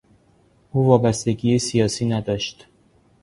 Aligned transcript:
او 0.71 0.85
وابستگی 0.85 1.59
سیاسی 1.59 2.05
نداشت. 2.05 2.67